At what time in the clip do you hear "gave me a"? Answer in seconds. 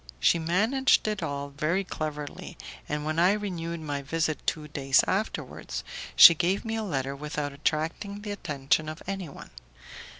6.33-6.81